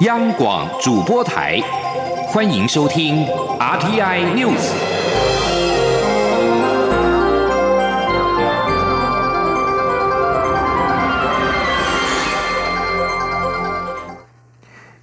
[0.00, 1.58] 央广主播台，
[2.28, 3.24] 欢迎收听
[3.58, 4.70] RTI News。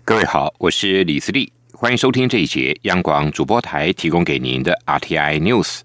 [0.05, 5.79] 各位好，我是李思利，欢迎收听这一节央广主播台提供给您的 RTI News。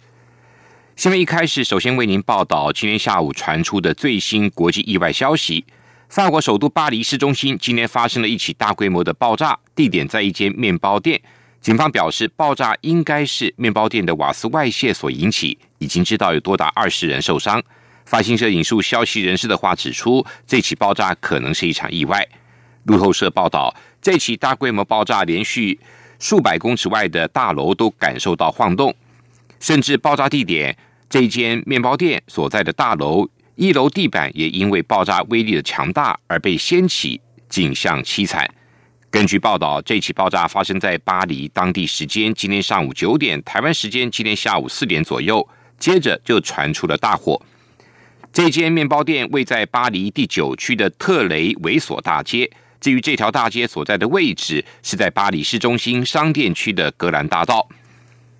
[0.96, 5.64] 新闻一开始，首先为您报道今天下午传出的最新国际意外消息。
[6.08, 11.20] 法国首都巴黎市中心今天发生了一起大规模的爆炸，地点在一间面包店。
[11.60, 17.62] 警方表示，爆炸应该是面包店的瓦斯外泄所引起，已经知道有多达二十人受伤。
[18.06, 22.26] 法新社引述消息人士的话指出，这起爆炸可能是一场意外。
[22.84, 25.78] 路透社报道，这起大规模爆炸连续
[26.18, 28.94] 数百公尺外的大楼都感受到晃动，
[29.60, 30.74] 甚至爆炸地点
[31.10, 33.28] 这间面包店所在的大楼。
[33.58, 38.48] 一楼地板也因为爆炸威力的强大而被掀起，景象凄惨。
[39.10, 45.46] 根据报道，这起爆炸发生在巴黎当地时间今天上午九点，台湾时间今天下午四点左右。
[45.76, 47.40] 接着就传出了大火。
[48.32, 52.48] 这间面包店位在巴黎第九区的特雷维索大街。
[52.80, 57.68] 至于这条大街所在的位置，是在巴黎市中心商店区的格兰大道。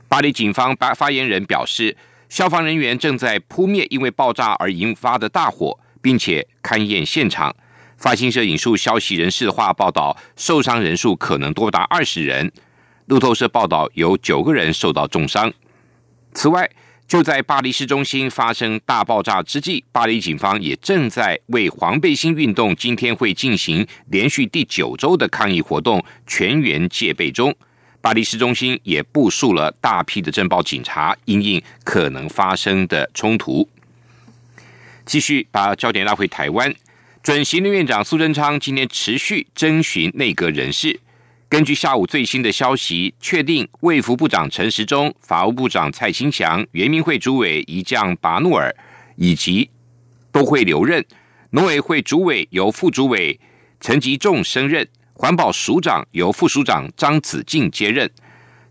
[0.06, 1.96] 巴黎警方发发言人表示。
[2.28, 7.54] 消防人员正在扑灭因为爆炸而引发的大火，并且勘验现场。
[7.96, 12.52] 法新社引述消息人士的话报道，受伤人数可能多达二十人。
[13.06, 15.52] 路透社报道有九个人受到重伤。
[16.32, 16.70] 此外，
[17.08, 27.56] 就在巴黎市中心发生大爆炸之际，巴黎警方也正在为黄背心运动今天会进行连续第九周的抗议活动全员戒备中。
[28.08, 33.68] 巴黎市中心也部署了大批的镇暴警察，因应可能发生的冲突。
[35.04, 36.74] 继续把焦点拉回台湾，
[37.22, 40.98] 准行政院长苏贞昌今天持续征询内阁人士。
[41.50, 48.74] 根据下午最新的消息，确定卫福部长陈时中、法务部长蔡清祥、原民会主委一将拔努尔
[49.16, 49.68] 以及
[50.32, 51.04] 都会留任。
[51.50, 53.38] 农委会主委由副主委
[53.78, 54.88] 陈吉仲升任。
[55.20, 58.08] 环保署长由副署长张子静接任，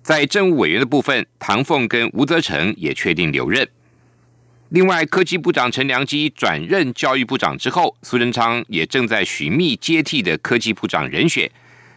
[0.01, 3.67] 在政务委员的部分，唐凤跟吴泽成也确定留任。
[4.69, 11.51] 另外，科技部长陈良基转任教育部长之后，苏贞昌也正在寻觅接替的科技部长人选。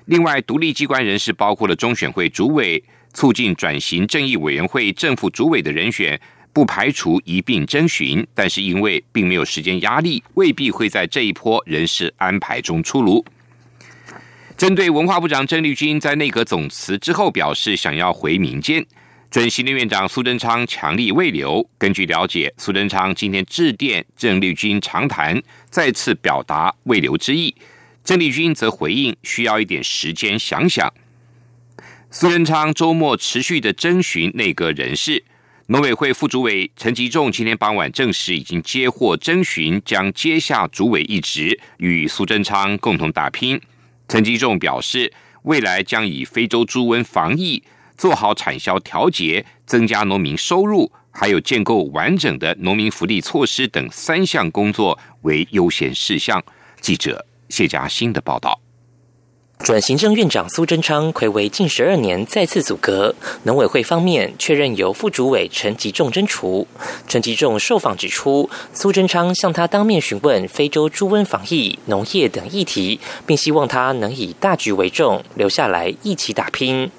[0.07, 2.83] 另外，独立机关人士包括了中选会主委、
[3.15, 6.21] 促进转型正义委员会政府主委的人选，
[6.53, 13.25] 不排除一并征询，但是因为并没有时间压力，未必会在这一波人事安排中出炉。
[14.61, 18.85] 针对文化部长郑丽君在内阁总辞之后表示想要回民间，
[19.31, 21.67] 准行政院长苏贞昌强力未留。
[21.79, 27.55] 根据了解，苏贞昌今天致电郑丽君长谈，再次表达未留之意。
[28.05, 30.93] 郑丽君则回应需要一点时间想想。
[32.11, 35.25] 苏贞昌周末持续的征询内阁人士，
[35.69, 43.59] 农委会副主委陈吉仲今天傍晚证实已经接获征询，将接下主委一职，与苏贞昌共同打拼。
[44.11, 45.13] 陈吉仲表示，
[45.43, 47.63] 未来将以非洲猪瘟防疫、
[47.97, 56.43] 做好产销调节、增加农民收入，还有建构完整的农民福利措施等三项工作为优先事项。
[56.81, 58.61] 记者谢佳欣的报道。
[59.63, 66.67] 转行政院长苏贞昌暌违近十二年再次阻隔，农委会方面确认由副主委陈吉仲征除。
[67.07, 76.91] 陈吉仲受访指出，苏贞昌向他当面询问非洲猪瘟防疫、农业等议题，并希望他能以大局为重，留下来一起打拼。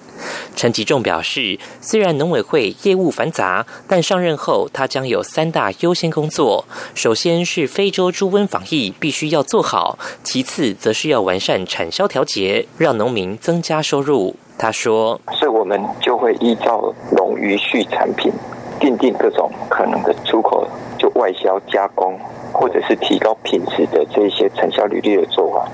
[0.56, 14.36] 陈吉仲表示，虽然农委会业务繁杂，但上任后他将有三大优先工作：首先是非洲猪瘟防疫必须要做好；其次则是要完善产销调节，让农民增加收入。
[14.58, 18.32] 他说：“所以我们就会依照农渔畜产品，
[18.80, 20.68] 定定各种可能的出口，
[21.00, 22.20] 就外销加工，
[22.54, 25.68] 或者是提高品质的这些产销履历的做法。”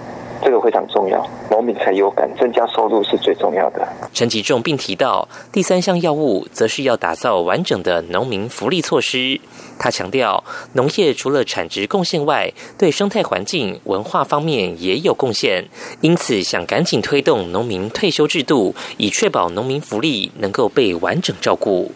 [0.44, 3.88] 这个非常重要，农民才有感，增加收入是最重要的。
[4.14, 9.40] 陈吉仲并提到，第三项药物则是要打造完整的农民福利措施。
[9.80, 10.44] 他强调，
[10.74, 15.66] 农业除了产值贡献外，对生态环境、文化方面也有贡献，
[16.02, 21.92] 因此想赶紧推动农民退休制度，以确保农民福利能够被完整照顾。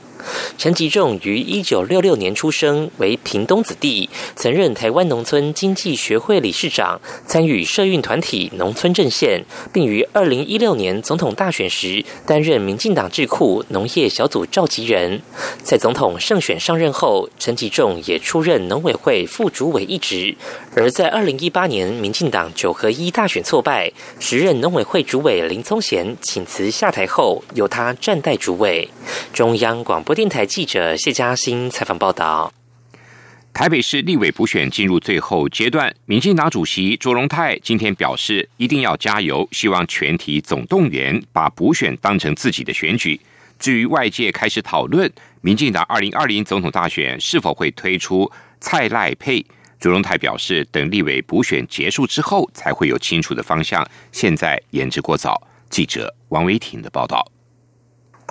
[0.57, 15.21] 陈吉仲于一九六六年出生，为屏东子弟，曾任台湾农村经济学会理事长，参与社运团体农村阵线，并于二零一六年总统大选时担任民进党智库农业小组召集人。
[15.63, 20.35] 在总统胜选上任后，陈吉仲也出任农委会副主委一职。
[20.75, 28.87] 而在二零一八年民进党九合一大选挫败，时任农委会主委林聪贤请辞下台后，由他暂代主委。
[29.33, 32.53] 中央广播电台记者谢嘉欣采访报道：
[33.53, 43.19] 台北市立委补选进入最后阶段，民进党主席卓荣泰今天表示，一定要加油，希望全体总动员，把补选当成自己的选举。
[43.59, 45.11] 至于外界开始讨论
[45.41, 48.29] 民进党二零二零总统大选是否会推出
[48.59, 49.45] 蔡赖配，
[49.79, 55.47] 卓荣泰表示，等立委补选结束之后，才会有清楚的方向，现在言之过早。
[55.69, 57.25] 记者王维挺的报道。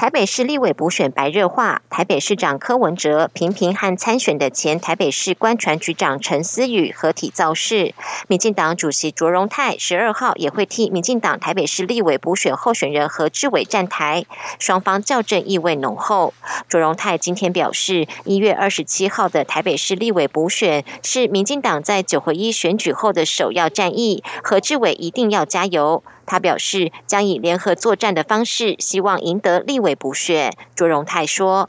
[0.00, 7.94] 台北市立委补选白热化，台北市长柯文哲频频和参选的前台北市官船局长陈思宇合体造势。
[8.26, 14.24] 民进党主席卓荣泰十二号也会替民进党台北市立委补选候选人何志伟站台，
[14.58, 16.32] 双方较正意味浓厚。
[16.66, 26.02] 卓荣泰今天表示，一月二十七号的台北市立委补选是民进党在九合一选举后的首要战役，何志伟一定要加油。
[26.30, 30.52] 他表示，将以联合作战的方式，希望赢得立委补选。
[30.76, 31.68] 卓荣泰说：“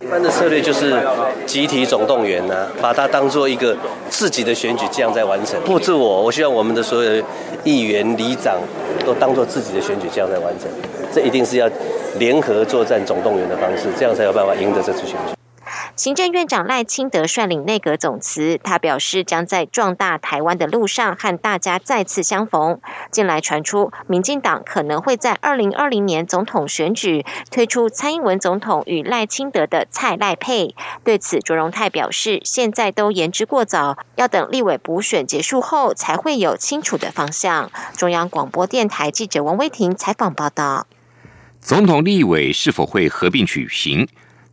[0.00, 0.94] 一般的策略就是
[1.44, 3.76] 集体总动员呢，把它当做一个
[4.08, 5.60] 自己的选举这样在完成。
[5.62, 7.20] 不止我，我希望我们的所有
[7.64, 8.56] 议员、里长
[9.04, 10.70] 都当做自己的选举这样在完成。
[11.12, 11.68] 这一定是要
[12.20, 15.34] 联合作战、总动员的方式，这样才有办法赢得这次选举。”
[16.06, 22.80] 行政院长赖清德率领内阁总辞，他表示将在壮大台湾的路上和大家再次相逢。
[23.10, 30.76] 近来传出，民进党可能会在二零二零年总统选举推出蔡英文总统与赖清德的蔡赖配。
[31.02, 37.72] 对此，卓荣泰表示，现在都言之过早，要等立委补选结束后才会有清楚的方向。
[37.96, 40.86] 中央广播电台记者王威婷采访报道。
[41.60, 44.06] 总统立委是否会合并举行？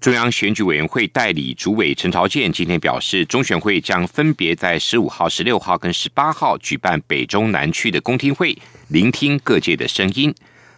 [0.04, 8.54] 中央选举委员会代理主委陈朝建今天表示，中选会将分别在十五号、十六号跟十八号举办北中南区的公听会，
[8.90, 10.36] 聆听各界的声音。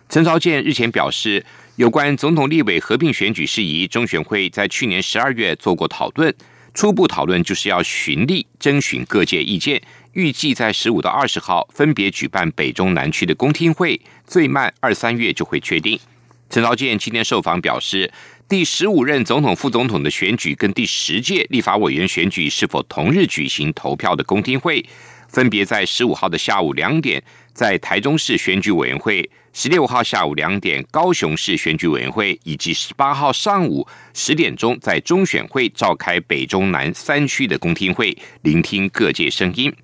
[0.09, 1.43] 陈朝健日前表示，
[1.77, 6.31] 有关总统立委合并选举事宜，中选会在去年十二月做过讨论，
[6.75, 9.81] 初步讨论就是要循例征询各界意见，
[10.13, 15.99] 预计在十五到二十号分别举办北中南区的公听会，最慢二三月就会确定。
[16.47, 18.11] 陈朝健今天受访表示。
[18.47, 24.85] 第十五任总统、副总统的选举跟第十届立法委员选举是否同日举行投票的公听会，
[25.27, 27.21] 分别在十五号的下午两点
[27.53, 39.75] 在台中市选举委员会，十六号下午两点高雄市选举委员会，以及十八号上午十点钟在中选会召开北中南三区的公听会，聆听各界声音。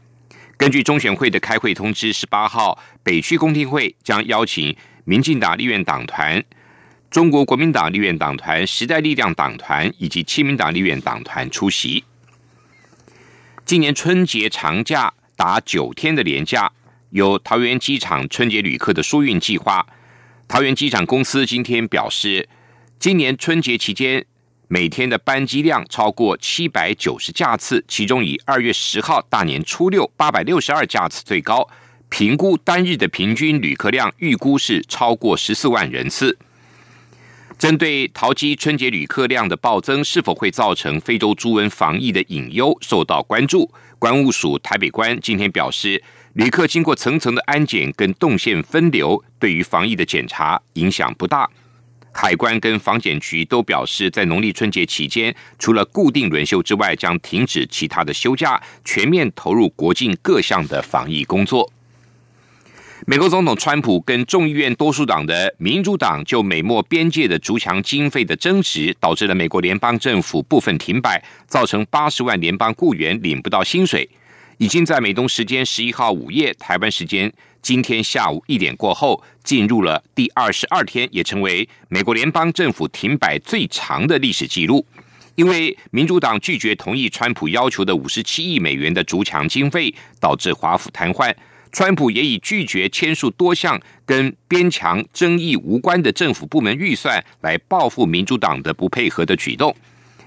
[0.55, 4.75] 根据中选会的开会通知，十八号北区公听会将邀请
[5.05, 6.43] 民进党立院党团。
[7.11, 12.05] 中国国民党立院党团、时代力量党团以及亲民党立院党团出席。
[13.65, 16.71] 今年春节长假达九天的连假，
[17.09, 19.85] 有桃园机场春节旅客的疏运计划。
[20.47, 22.47] 桃园机场公司今天表示，
[22.97, 24.25] 今年春节期间
[24.69, 31.67] 每天的班机量超过七百九十架次，其中以二月十号大年初六八百六十二架次最高，
[32.07, 36.37] 评估单日的平均旅客量预估是超过十四万人次。
[37.61, 43.71] 针对桃机春节旅客量的暴增，是否会造成非洲猪瘟防疫的隐忧受到关注。
[43.99, 46.03] 关务署台北关今天表示，
[46.33, 51.47] 旅客经过层层的安检跟动线分流，对于防疫的检查影响不大。
[52.11, 61.71] 海关跟防检局都表示，在农历春节期间，除了固定轮休之外，将停止其他的休假，全面投入国境各项的防疫工作。
[63.07, 74.07] 美国总统川普跟众议院多数党的民主党就美墨边界的筑墙经费的争执，导致了美国联邦政府部分停摆，造成八十万联邦雇员领不到薪水。
[74.59, 77.31] 已经在美东时间十一号午夜，台湾时间
[77.63, 84.85] 今天下午一点过后，进入了第二十二天，也成为美国联邦政府停摆最长的历史记录。
[85.33, 91.33] 因为民主党拒绝同意川普要求的五十七亿美元的筑墙经费，导致华府瘫痪。
[91.71, 99.73] 川普也已拒绝签署多项跟边墙争议无关的政府部门预算，来报复民主党的不配合的举动。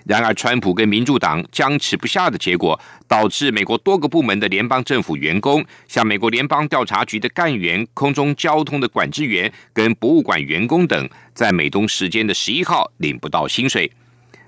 [0.06, 13.90] 然而，川普跟民主党僵持不下的结果，导致美国多个部门的联邦政府员工，像美国联邦调查局的干员、空中交通的管制员跟博物馆员工等，在美东时间的十一号领不到薪水。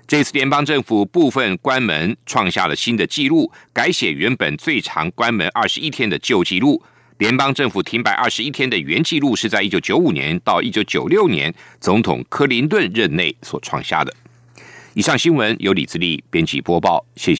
[0.07, 6.81] 这次联邦政府部分关门创下了新的纪录，改写原本最长关门二十一天的旧纪录。
[7.17, 14.13] 联邦政府停摆二十一天的原纪录是在一九九五年到一九九六年总统克林顿任内所创下的。
[14.93, 17.35] 以上新闻由李自立编辑播报，谢谢。